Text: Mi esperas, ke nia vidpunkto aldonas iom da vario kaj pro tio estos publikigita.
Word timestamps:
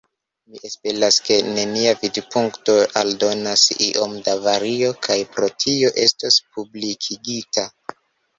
Mi 0.51 0.59
esperas, 0.67 1.17
ke 1.25 1.35
nia 1.49 1.91
vidpunkto 2.03 2.77
aldonas 3.01 3.67
iom 3.89 4.17
da 4.29 4.35
vario 4.47 4.89
kaj 5.09 5.19
pro 5.37 5.51
tio 5.67 5.93
estos 6.07 6.41
publikigita. 6.57 7.69